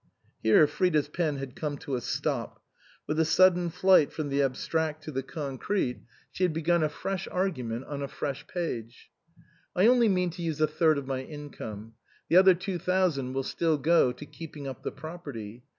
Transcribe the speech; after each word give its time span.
Here 0.41 0.65
Frida's 0.65 1.09
pen 1.09 1.35
had 1.35 1.55
come 1.55 1.77
to 1.77 1.93
a 1.93 2.01
stop; 2.01 2.59
with 3.05 3.19
a 3.19 3.23
sudden 3.23 3.69
flight 3.69 4.11
from 4.11 4.29
the 4.29 4.41
abstract 4.41 5.03
to 5.03 5.11
the 5.11 5.21
concrete, 5.21 5.97
131 5.99 6.01
THE 6.01 6.31
COSMOPOLITAN 6.31 6.31
she 6.31 6.43
had 6.43 6.53
begun 6.53 6.81
a 6.81 6.89
fresh 6.89 7.27
argument 7.31 7.85
on 7.85 8.01
a 8.01 8.07
fresh 8.07 8.47
page." 8.47 9.11
I 9.75 9.85
only 9.85 10.09
mean 10.09 10.31
to 10.31 10.41
use 10.41 10.59
a 10.59 10.65
third 10.65 10.97
of 10.97 11.05
my 11.05 11.21
income. 11.21 11.93
The 12.29 12.37
other 12.37 12.55
two 12.55 12.79
thousand 12.79 13.33
will 13.33 13.43
still 13.43 13.77
go 13.77 14.11
to 14.11 14.25
keeping 14.25 14.67
up 14.67 14.81
the 14.81 14.91
property. 14.91 15.65